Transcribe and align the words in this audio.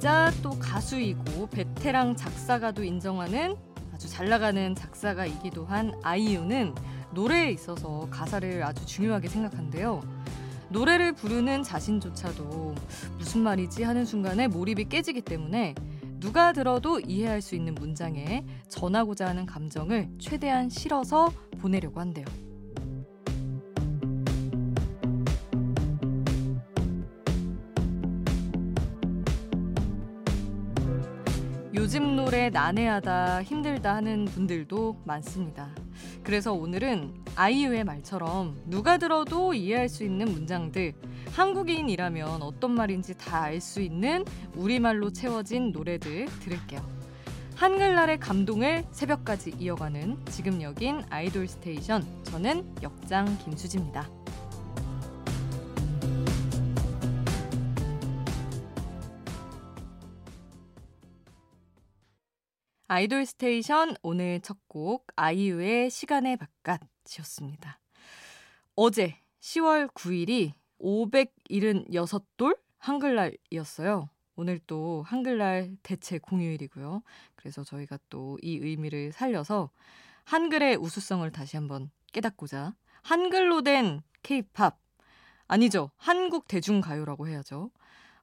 배우이자 0.00 0.32
또 0.42 0.50
가수이고 0.58 1.48
베테랑 1.48 2.16
작사가도 2.16 2.82
인정하는 2.82 3.54
아주 3.92 4.08
잘 4.08 4.28
나가는 4.28 4.74
작사가이기도 4.74 5.66
한 5.66 5.92
아이유는 6.02 6.74
노래에 7.12 7.52
있어서 7.52 8.08
가사를 8.10 8.62
아주 8.64 8.84
중요하게 8.86 9.28
생각한대요. 9.28 10.00
노래를 10.70 11.12
부르는 11.12 11.62
자신조차도 11.62 12.74
무슨 13.18 13.42
말이지 13.42 13.82
하는 13.82 14.04
순간에 14.04 14.48
몰입이 14.48 14.86
깨지기 14.88 15.20
때문에 15.20 15.74
누가 16.18 16.52
들어도 16.52 17.00
이해할 17.00 17.42
수 17.42 17.54
있는 17.54 17.74
문장에 17.74 18.44
전하고자 18.68 19.28
하는 19.28 19.46
감정을 19.46 20.08
최대한 20.18 20.68
실어서 20.70 21.30
보내려고 21.60 22.00
한대요. 22.00 22.24
요즘 31.90 32.14
노래 32.14 32.50
난해하다, 32.50 33.42
힘들다 33.42 33.96
하는 33.96 34.24
분들도 34.24 35.02
많습니다. 35.04 35.74
그래서 36.22 36.52
오늘은 36.52 37.12
아이유의 37.34 37.82
말처럼 37.82 38.62
누가 38.66 38.96
들어도 38.96 39.54
이해할 39.54 39.88
수 39.88 40.04
있는 40.04 40.30
문장들, 40.30 40.92
한국인이라면 41.32 42.42
어떤 42.42 42.76
말인지 42.76 43.18
다 43.18 43.42
알 43.46 43.60
수 43.60 43.80
있는 43.80 44.24
우리말로 44.54 45.10
채워진 45.10 45.72
노래들 45.72 46.26
들을게요. 46.26 46.80
한글날의 47.56 48.20
감동을 48.20 48.84
새벽까지 48.92 49.54
이어가는 49.58 50.16
지금 50.26 50.62
여긴 50.62 51.02
아이돌 51.10 51.48
스테이션. 51.48 52.06
저는 52.22 52.72
역장 52.84 53.36
김수지입니다. 53.38 54.19
아이돌 62.92 63.24
스테이션 63.24 63.94
오늘 64.02 64.40
첫 64.40 64.58
곡 64.66 65.06
아이유의 65.14 65.90
시간의 65.90 66.36
바깥이었습니다. 66.38 67.78
어제 68.74 69.16
10월 69.40 69.86
9일이 69.94 70.54
576돌 70.80 72.58
한글날이었어요. 72.78 74.08
오늘 74.34 74.58
또 74.66 75.04
한글날 75.06 75.76
대체 75.84 76.18
공휴일이고요. 76.18 77.04
그래서 77.36 77.62
저희가 77.62 77.96
또 78.08 78.38
이 78.42 78.56
의미를 78.56 79.12
살려서 79.12 79.70
한글의 80.24 80.74
우수성을 80.78 81.30
다시 81.30 81.56
한번 81.56 81.92
깨닫고자 82.12 82.74
한글로 83.02 83.62
된 83.62 84.02
케이팝 84.24 84.80
아니죠. 85.46 85.92
한국 85.96 86.48
대중가요라고 86.48 87.28
해야죠. 87.28 87.70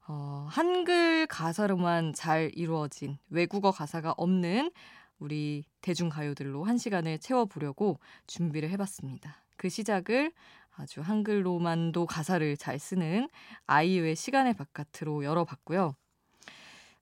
어, 0.10 0.48
한글 0.50 1.28
가사로만 1.28 2.14
잘 2.14 2.50
이루어진 2.56 3.18
외국어 3.30 3.72
가사가 3.72 4.14
없는 4.16 4.72
우리 5.20 5.66
대중가요들로 5.82 6.64
한 6.64 6.78
시간을 6.78 7.20
채워보려고 7.20 8.00
준비를 8.26 8.70
해봤습니다. 8.70 9.44
그 9.58 9.68
시작을 9.68 10.32
아주 10.78 11.02
한글로만도 11.02 12.06
가사를 12.06 12.56
잘 12.56 12.80
쓰는 12.80 13.28
아이유의 13.66 14.16
시간의 14.16 14.54
바깥으로 14.54 15.26
열어봤고요. 15.26 15.96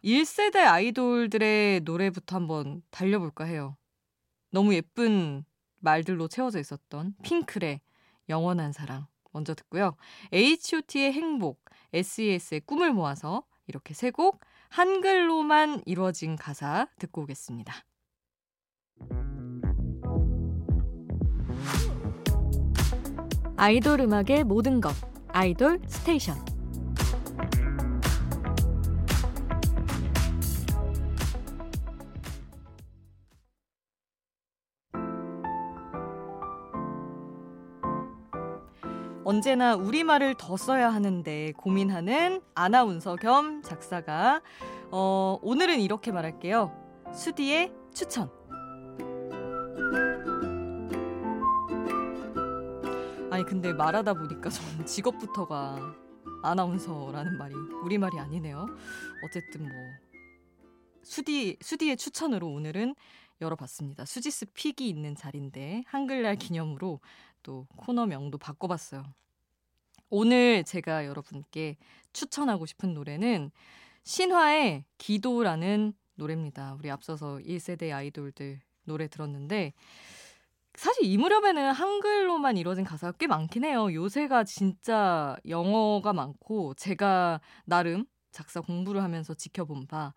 1세대 0.03 0.58
아이돌들의 0.58 1.81
노래부터 1.81 2.38
한번 2.38 2.81
달려볼까 2.90 3.44
해요. 3.44 3.75
너무 4.50 4.73
예쁜 4.73 5.44
말들로 5.80 6.28
채워져 6.28 6.59
있었던 6.59 7.16
핑클의 7.22 7.81
영원한 8.30 8.72
사랑 8.72 9.06
먼저 9.31 9.53
듣고요. 9.53 9.97
H.O.T의 10.31 11.12
행복, 11.12 11.65
SES의 11.95 12.61
꿈을 12.61 12.91
모아서 12.94 13.44
이렇게 13.67 13.94
세 13.94 14.11
곡 14.11 14.39
한글로만 14.69 15.83
이루어진 15.85 16.35
가사 16.35 16.88
듣고 17.00 17.23
오겠습니다. 17.23 17.73
아이돌 23.57 24.01
음악의 24.01 24.44
모든 24.44 24.81
것 24.81 24.94
아이돌 25.29 25.79
스테이션 25.88 26.55
언제나 39.25 39.75
우리말을 39.75 40.36
더 40.38 40.56
써야 40.56 40.94
하는데 40.94 41.52
고민하는 41.58 42.41
아나운서 42.53 43.16
겸 43.16 43.63
작사가. 43.63 44.44
어, 44.91 45.40
오늘은 45.41 45.81
이렇게 45.81 46.12
말할게요. 46.12 46.72
수디의 47.12 47.74
추천. 47.91 48.30
아니, 53.31 53.44
근데 53.46 53.74
말하다 53.74 54.13
보니까 54.13 54.52
전 54.52 54.63
직업부터가 54.86 55.96
아나운서라는 56.44 57.40
말이 57.40 57.56
우리말이 57.84 58.19
아니네요. 58.19 58.68
어쨌든 59.25 59.63
뭐. 59.63 59.72
수디, 61.02 61.57
수디의 61.62 61.97
추천으로 61.97 62.47
오늘은 62.47 62.94
열어봤습니다. 63.42 64.06
수지스 64.06 64.47
픽이 64.53 64.88
있는 64.88 65.16
자리인데 65.16 65.84
한글날 65.88 66.36
기념으로 66.36 67.00
또 67.45 67.67
코너명도 67.78 68.38
바꿔봤어요. 68.39 69.03
오늘 70.09 70.63
제가 70.63 71.06
여러분께 71.06 71.78
추천하고 72.11 72.66
싶은 72.66 72.94
노래는 72.94 73.51
신화의 74.03 74.85
기도라는 74.97 75.94
노래입니다. 76.16 76.75
우리 76.79 76.89
앞서서 76.89 77.38
1세대 77.38 77.94
아이돌들 77.94 78.59
노래 78.85 79.07
들었는데 79.07 79.73
사실 80.73 81.06
이 81.06 81.17
무렵에는 81.17 81.72
한글로만 81.72 82.57
이루어진 82.57 82.83
가사가 82.83 83.17
꽤 83.17 83.28
많긴 83.28 83.63
해요. 83.63 83.94
요새가 83.94 84.44
진짜 84.44 85.38
영어가 85.47 86.13
많고 86.13 86.73
제가 86.75 87.39
나름 87.66 88.06
작사 88.31 88.59
공부를 88.62 89.03
하면서 89.03 89.33
지켜본 89.33 89.88
바 89.88 90.13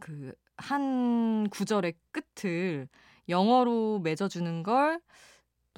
그 0.00 0.34
한 0.60 1.48
구절의 1.48 1.94
끝을 2.12 2.88
영어로 3.28 4.00
맺어주는 4.00 4.62
걸 4.62 5.00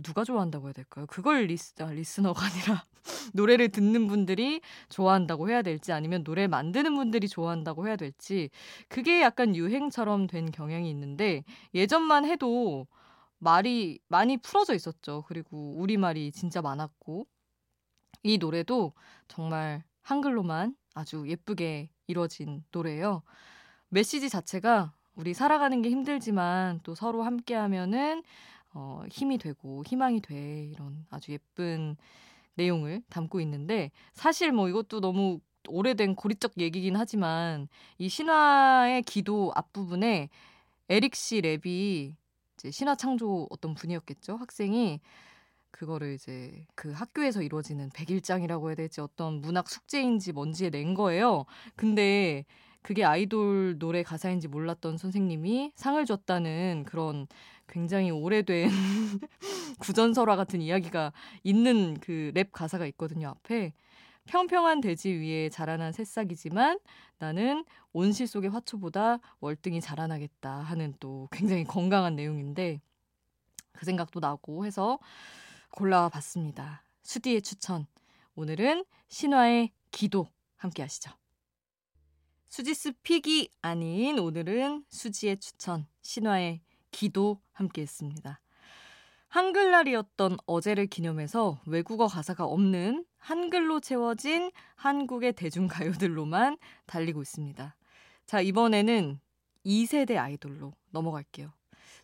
누가 0.02 0.24
좋아한다고 0.24 0.66
해야 0.68 0.72
될까요? 0.72 1.06
그걸 1.06 1.44
lis, 1.44 1.74
아, 1.82 1.90
listener가 1.90 2.46
아니라 2.46 2.84
노래를 3.34 3.68
듣는 3.68 4.06
분들이 4.06 4.60
좋아한다고 4.88 5.50
해야 5.50 5.62
될지 5.62 5.92
아니면 5.92 6.24
노래 6.24 6.46
만드는 6.46 6.94
분들이 6.94 7.28
좋아한다고 7.28 7.86
해야 7.86 7.96
될지 7.96 8.50
그게 8.88 9.20
약간 9.20 9.54
유행처럼 9.54 10.26
된 10.26 10.50
경향이 10.50 10.88
있는데 10.90 11.44
예전만 11.74 12.24
해도 12.24 12.86
말이 13.38 13.98
많이 14.08 14.36
풀어져 14.36 14.74
있었죠. 14.74 15.24
그리고 15.26 15.74
우리말이 15.76 16.30
진짜 16.32 16.62
많았고 16.62 17.26
이 18.22 18.38
노래도 18.38 18.92
정말 19.26 19.82
한글로만 20.02 20.76
아주 20.94 21.24
예쁘게 21.26 21.90
이루어진 22.06 22.64
노래예요. 22.70 23.22
메시지 23.88 24.28
자체가 24.28 24.92
우리 25.14 25.34
살아가는 25.34 25.82
게 25.82 25.90
힘들지만 25.90 26.80
또 26.82 26.94
서로 26.94 27.22
함께 27.22 27.54
하면은 27.54 28.22
어, 28.74 29.02
힘이 29.10 29.38
되고 29.38 29.82
희망이 29.86 30.20
돼 30.20 30.66
이런 30.66 31.06
아주 31.10 31.32
예쁜 31.32 31.96
내용을 32.54 33.02
담고 33.08 33.40
있는데 33.40 33.90
사실 34.12 34.52
뭐 34.52 34.68
이것도 34.68 35.00
너무 35.00 35.40
오래된 35.68 36.16
고리적 36.16 36.52
얘기긴 36.58 36.96
하지만 36.96 37.68
이 37.98 38.08
신화의 38.08 39.02
기도 39.02 39.52
앞부분에 39.54 40.28
에릭 40.88 41.14
씨 41.14 41.40
랩이 41.40 42.14
이제 42.54 42.70
신화 42.70 42.94
창조 42.96 43.46
어떤 43.50 43.74
분이었겠죠 43.74 44.36
학생이 44.36 45.00
그거를 45.70 46.14
이제 46.14 46.66
그 46.74 46.92
학교에서 46.92 47.42
이루어지는 47.42 47.90
백일장이라고 47.94 48.68
해야 48.68 48.74
될지 48.76 49.00
어떤 49.00 49.40
문학 49.40 49.68
숙제인지 49.68 50.32
뭔지에 50.32 50.70
낸 50.70 50.94
거예요. 50.94 51.46
근데 51.74 52.44
그게 52.82 53.04
아이돌 53.04 53.78
노래 53.78 54.02
가사인지 54.02 54.48
몰랐던 54.48 54.96
선생님이 54.98 55.72
상을 55.76 56.04
줬다는 56.04 56.84
그런 56.86 57.26
굉장히 57.68 58.10
오래된 58.10 58.68
구전설화 59.78 60.36
같은 60.36 60.60
이야기가 60.60 61.12
있는 61.44 61.98
그 62.00 62.32
랩 62.34 62.50
가사가 62.52 62.86
있거든요, 62.86 63.28
앞에. 63.28 63.72
평평한 64.26 64.80
대지 64.80 65.10
위에 65.10 65.48
자라난 65.48 65.92
새싹이지만 65.92 66.78
나는 67.18 67.64
온실 67.92 68.26
속의 68.26 68.50
화초보다 68.50 69.18
월등히 69.40 69.80
자라나겠다 69.80 70.50
하는 70.50 70.94
또 71.00 71.28
굉장히 71.32 71.64
건강한 71.64 72.14
내용인데 72.16 72.80
그 73.72 73.84
생각도 73.84 74.20
나고 74.20 74.64
해서 74.64 74.98
골라와 75.72 76.08
봤습니다. 76.08 76.84
수디의 77.02 77.42
추천. 77.42 77.86
오늘은 78.36 78.84
신화의 79.08 79.70
기도 79.90 80.28
함께 80.56 80.82
하시죠. 80.82 81.21
수지스 82.52 82.92
픽이 83.02 83.48
아닌 83.62 84.18
오늘은 84.18 84.84
수지의 84.90 85.38
추천, 85.38 85.86
신화의 86.02 86.60
기도 86.90 87.40
함께 87.52 87.80
했습니다. 87.80 88.42
한글날이었던 89.28 90.36
어제를 90.44 90.86
기념해서 90.86 91.62
외국어 91.64 92.08
가사가 92.08 92.44
없는 92.44 93.06
한글로 93.16 93.80
채워진 93.80 94.52
한국의 94.74 95.32
대중가요들로만 95.32 96.58
달리고 96.84 97.22
있습니다. 97.22 97.74
자, 98.26 98.40
이번에는 98.42 99.18
2세대 99.64 100.18
아이돌로 100.18 100.74
넘어갈게요. 100.90 101.54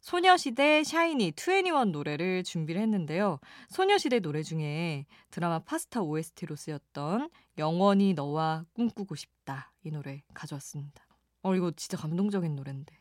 소녀시대 0.00 0.82
샤이니 0.82 1.32
2NE1 1.32 1.90
노래를 1.90 2.42
준비를 2.44 2.80
했는데요. 2.80 3.38
소녀시대 3.68 4.20
노래 4.20 4.42
중에 4.42 5.04
드라마 5.30 5.58
파스타 5.58 6.00
OST로 6.00 6.56
쓰였던 6.56 7.28
영원히 7.58 8.14
너와 8.14 8.64
꿈꾸고 8.74 9.14
싶다 9.14 9.72
이 9.82 9.90
노래 9.90 10.22
가져왔습니다. 10.34 11.04
어 11.42 11.54
이거 11.54 11.70
진짜 11.72 11.96
감동적인 11.96 12.54
노래인데 12.54 12.96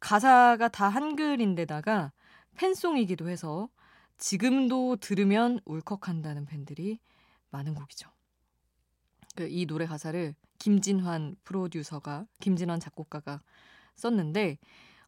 가사가 0.00 0.68
다 0.68 0.88
한글인데다가 0.88 2.12
팬송이기도 2.56 3.28
해서 3.28 3.68
지금도 4.18 4.96
들으면 4.96 5.60
울컥한다는 5.64 6.46
팬들이 6.46 6.98
많은 7.50 7.74
곡이죠. 7.74 8.10
그이 9.36 9.66
노래 9.66 9.86
가사를 9.86 10.34
김진환 10.58 11.36
프로듀서가 11.44 12.26
김진환 12.40 12.80
작곡가가 12.80 13.40
썼는데 13.94 14.58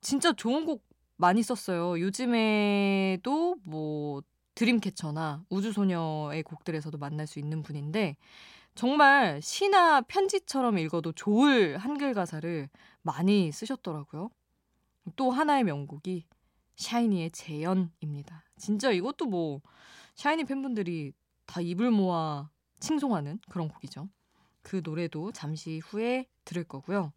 진짜 0.00 0.32
좋은 0.32 0.64
곡 0.64 0.84
많이 1.16 1.42
썼어요. 1.42 2.00
요즘에도 2.00 3.56
뭐 3.64 4.22
드림캐쳐나 4.54 5.44
우주소녀의 5.48 6.42
곡들에서도 6.42 6.96
만날 6.98 7.26
수 7.26 7.38
있는 7.38 7.62
분인데 7.62 8.16
정말 8.74 9.40
시나 9.42 10.00
편지처럼 10.02 10.78
읽어도 10.78 11.12
좋을 11.12 11.78
한글 11.78 12.14
가사를 12.14 12.68
많이 13.02 13.52
쓰셨더라고요. 13.52 14.30
또 15.16 15.30
하나의 15.30 15.64
명곡이 15.64 16.26
샤이니의 16.76 17.30
재연입니다. 17.32 18.44
진짜 18.56 18.90
이것도 18.90 19.26
뭐 19.26 19.60
샤이니 20.14 20.44
팬분들이 20.44 21.12
다 21.46 21.60
입을 21.60 21.90
모아 21.90 22.50
칭송하는 22.80 23.40
그런 23.50 23.68
곡이죠. 23.68 24.08
그 24.62 24.80
노래도 24.84 25.32
잠시 25.32 25.80
후에 25.84 26.26
들을 26.44 26.64
거고요. 26.64 27.12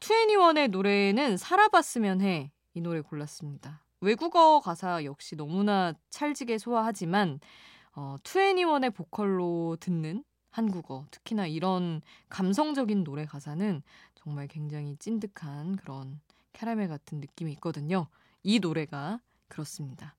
투애니원의 0.00 0.68
노래는 0.68 1.36
살아봤으면 1.36 2.20
해. 2.20 2.52
이 2.74 2.80
노래 2.80 3.00
골랐습니다. 3.00 3.85
외국어 4.06 4.60
가사 4.60 5.02
역시 5.02 5.34
너무나 5.34 5.92
찰지게 6.10 6.58
소화하지만 6.58 7.40
어, 7.92 8.14
투애니원의 8.22 8.90
보컬로 8.90 9.76
듣는 9.80 10.22
한국어, 10.50 11.06
특히나 11.10 11.48
이런 11.48 12.00
감성적인 12.28 13.02
노래 13.02 13.26
가사는 13.26 13.82
정말 14.14 14.46
굉장히 14.46 14.96
찐득한 14.96 15.74
그런 15.74 16.20
캐러멜 16.52 16.86
같은 16.86 17.18
느낌이 17.18 17.52
있거든요. 17.54 18.06
이 18.44 18.60
노래가 18.60 19.20
그렇습니다. 19.48 20.14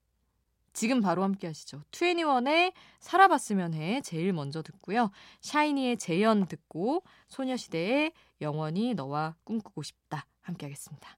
지금 0.74 1.00
바로 1.00 1.22
함께 1.22 1.46
하시죠. 1.46 1.82
투애니원의 1.90 2.74
살아봤으면 3.00 3.72
해 3.72 4.02
제일 4.02 4.34
먼저 4.34 4.62
듣고요. 4.62 5.10
샤이니의 5.40 5.96
재연 5.96 6.46
듣고 6.46 7.02
소녀시대의 7.28 8.12
영원히 8.42 8.92
너와 8.92 9.34
꿈꾸고 9.44 9.82
싶다 9.82 10.26
함께 10.42 10.66
하겠습니다. 10.66 11.17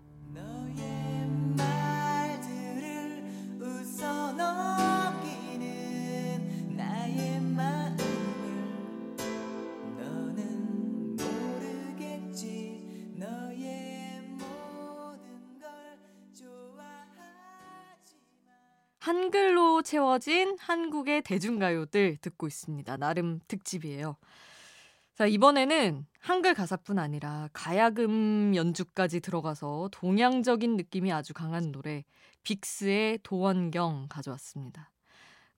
한글로 19.01 19.81
채워진 19.81 20.55
한국의 20.59 21.23
대중가요들 21.23 22.17
듣고 22.21 22.45
있습니다. 22.45 22.97
나름 22.97 23.39
특집이에요. 23.47 24.15
자, 25.15 25.25
이번에는 25.25 26.05
한글 26.19 26.53
가사뿐 26.53 26.99
아니라 26.99 27.49
가야금 27.51 28.55
연주까지 28.55 29.19
들어가서 29.19 29.89
동양적인 29.91 30.77
느낌이 30.77 31.11
아주 31.11 31.33
강한 31.33 31.71
노래 31.71 32.05
빅스의 32.43 33.19
도원경 33.23 34.05
가져왔습니다. 34.07 34.91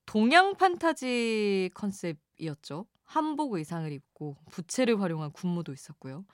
동양 0.06 0.56
판타지 0.56 1.72
컨셉이었죠. 1.74 2.86
한복 3.04 3.56
의상을 3.56 3.92
입고 3.92 4.38
부채를 4.52 5.02
활용한 5.02 5.34
군무도 5.34 5.74
있었고요. 5.74 6.26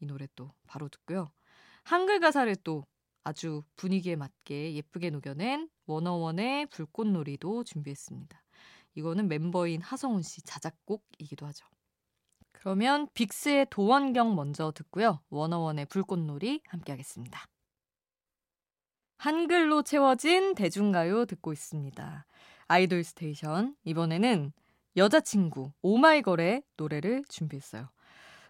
이 0.00 0.06
노래 0.06 0.28
또 0.36 0.52
바로 0.66 0.90
듣고요. 0.90 1.30
한글 1.82 2.20
가사를 2.20 2.54
또 2.56 2.84
아주 3.24 3.62
분위기에 3.76 4.16
맞게 4.16 4.74
예쁘게 4.74 5.10
녹여낸 5.10 5.68
워너원의 5.86 6.66
불꽃놀이도 6.66 7.64
준비했습니다. 7.64 8.42
이거는 8.94 9.28
멤버인 9.28 9.80
하성운 9.80 10.22
씨 10.22 10.42
자작곡이기도 10.42 11.46
하죠. 11.46 11.66
그러면 12.52 13.08
빅스의 13.14 13.66
도원경 13.70 14.34
먼저 14.34 14.72
듣고요. 14.72 15.20
워너원의 15.30 15.86
불꽃놀이 15.86 16.62
함께 16.66 16.92
하겠습니다. 16.92 17.46
한글로 19.18 19.82
채워진 19.82 20.54
대중가요 20.54 21.26
듣고 21.26 21.52
있습니다. 21.52 22.26
아이돌 22.66 23.04
스테이션. 23.04 23.76
이번에는 23.84 24.52
여자친구 24.96 25.72
오마이걸의 25.82 26.62
노래를 26.76 27.24
준비했어요. 27.28 27.88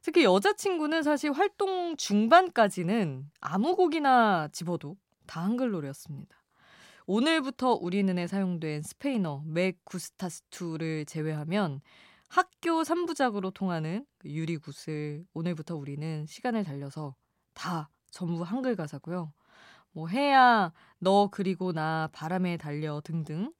특히 0.09 0.25
여자친구는 0.25 1.03
사실 1.03 1.33
활동 1.33 1.95
중반까지는 1.99 3.31
아무 3.43 3.77
곡이나 3.77 4.49
집어도 4.53 4.97
다 5.27 5.45
한글 5.45 5.71
노래였습니다. 5.71 6.35
오늘부터 7.05 7.75
우리 7.75 8.03
는에 8.03 8.27
사용된 8.27 8.81
스페인어 8.81 9.43
맥 9.45 9.85
구스타스2를 9.85 11.07
제외하면 11.07 11.83
학교 12.31 12.85
3부작으로 12.85 13.53
통하는 13.53 14.07
그 14.17 14.31
유리굿을 14.31 15.27
오늘부터 15.35 15.77
우리는 15.77 16.25
시간을 16.25 16.65
달려서 16.65 17.15
다 17.53 17.91
전부 18.11 18.45
한글 18.45 18.77
가사고요. 18.77 19.35
뭐 19.93 20.09
해야 20.09 20.73
너 21.01 21.29
그리고 21.31 21.73
나 21.73 22.09
바람에 22.15 22.57
달려 22.57 23.03
등등 23.05 23.53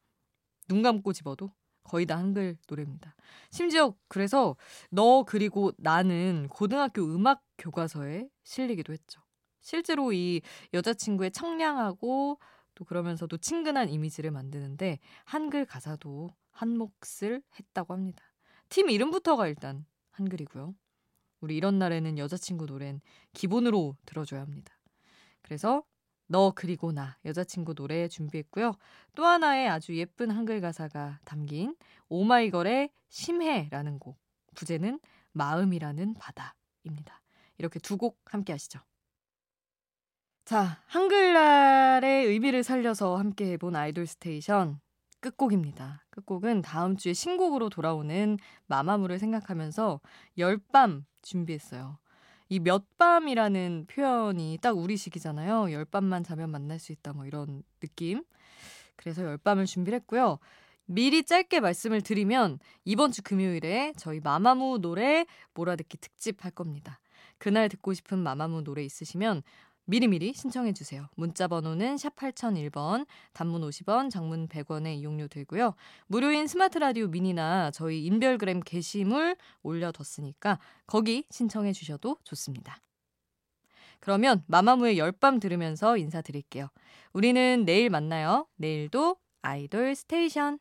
눈 0.67 0.81
감고 0.81 1.13
집어도 1.13 1.51
거의 1.89 2.05
다 2.05 2.17
한글 2.17 2.55
노래입니다. 2.67 3.15
심지어 3.49 3.95
그래서 4.07 4.55
너 4.91 5.23
그리고 5.23 5.71
나는 5.77 6.47
고등학교 6.47 7.01
음악 7.03 7.41
교과서에 7.57 8.29
실리기도 8.43 8.93
했죠. 8.93 9.21
실제로 9.59 10.13
이 10.13 10.41
여자친구의 10.71 11.31
청량하고 11.31 12.39
또 12.75 12.85
그러면서도 12.85 13.37
친근한 13.37 13.89
이미지를 13.89 14.29
만드는데 14.29 14.99
한글 15.25 15.65
가사도 15.65 16.29
한 16.51 16.77
몫을 16.77 17.41
했다고 17.57 17.93
합니다. 17.93 18.23
팀 18.69 18.91
이름부터가 18.91 19.47
일단 19.47 19.85
한글이고요. 20.11 20.75
우리 21.41 21.57
이런 21.57 21.79
날에는 21.79 22.19
여자친구 22.19 22.67
노래는 22.67 23.01
기본으로 23.33 23.97
들어줘야 24.05 24.41
합니다. 24.41 24.77
그래서 25.41 25.83
너 26.31 26.53
그리고 26.55 26.91
나 26.91 27.17
여자친구 27.25 27.73
노래 27.73 28.07
준비했고요. 28.07 28.73
또 29.15 29.25
하나의 29.25 29.67
아주 29.67 29.97
예쁜 29.97 30.29
한글 30.29 30.61
가사가 30.61 31.19
담긴 31.25 31.75
오마이걸의 32.07 32.91
심해라는 33.09 33.97
곡. 33.99 34.17
부제는 34.55 34.99
마음이라는 35.33 36.13
바다입니다. 36.15 37.21
이렇게 37.57 37.79
두 37.79 37.97
곡 37.97 38.19
함께 38.25 38.53
하시죠. 38.53 38.79
자, 40.45 40.81
한글날의 40.87 42.25
의미를 42.25 42.63
살려서 42.63 43.17
함께 43.17 43.51
해본 43.53 43.75
아이돌 43.75 44.07
스테이션 44.07 44.79
끝곡입니다. 45.21 46.05
끝곡은 46.11 46.61
다음 46.61 46.95
주에 46.95 47.13
신곡으로 47.13 47.69
돌아오는 47.69 48.37
마마무를 48.67 49.19
생각하면서 49.19 49.99
열밤 50.37 51.05
준비했어요. 51.21 51.97
이 52.49 52.59
몇밤이라는 52.59 53.85
표현이 53.87 54.57
딱 54.61 54.75
우리 54.77 54.97
식이잖아요. 54.97 55.71
열 55.71 55.85
밤만 55.85 56.23
자면 56.23 56.49
만날 56.49 56.79
수 56.79 56.91
있다 56.91 57.13
뭐 57.13 57.25
이런 57.25 57.63
느낌. 57.79 58.23
그래서 58.95 59.23
열 59.23 59.37
밤을 59.37 59.65
준비를 59.65 59.99
했고요. 59.99 60.39
미리 60.85 61.23
짧게 61.23 61.59
말씀을 61.59 62.01
드리면 62.01 62.57
이번 62.83 63.11
주 63.11 63.21
금요일에 63.21 63.93
저희 63.95 64.19
마마무 64.19 64.79
노래 64.81 65.27
몰아듣기 65.53 65.99
특집 65.99 66.43
할 66.43 66.51
겁니다. 66.51 66.99
그날 67.37 67.69
듣고 67.69 67.93
싶은 67.93 68.17
마마무 68.17 68.63
노래 68.63 68.83
있으시면 68.83 69.43
미리미리 69.89 70.33
신청해 70.33 70.73
주세요. 70.73 71.07
문자 71.15 71.47
번호는 71.47 71.97
샵 71.97 72.15
8001번, 72.15 73.07
단문 73.33 73.61
50원, 73.61 74.11
장문 74.11 74.47
100원의 74.47 74.99
이용료 74.99 75.27
되고요. 75.29 75.73
무료인 76.05 76.45
스마트 76.45 76.77
라디오 76.77 77.07
미니나 77.07 77.71
저희 77.71 78.05
인별그램 78.05 78.59
게시물 78.59 79.35
올려뒀으니까 79.63 80.59
거기 80.85 81.25
신청해 81.31 81.73
주셔도 81.73 82.17
좋습니다. 82.23 82.77
그러면 83.99 84.43
마마무의 84.45 84.99
열밤 84.99 85.39
들으면서 85.39 85.97
인사드릴게요. 85.97 86.69
우리는 87.11 87.65
내일 87.65 87.89
만나요. 87.89 88.45
내일도 88.57 89.17
아이돌 89.41 89.95
스테이션. 89.95 90.59